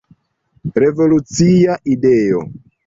Revolucia 0.83 1.79
ideo. 1.97 2.47